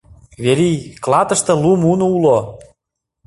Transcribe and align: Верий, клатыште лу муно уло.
Верий, 0.43 0.77
клатыште 1.03 1.53
лу 1.61 1.71
муно 1.83 2.05
уло. 2.17 2.37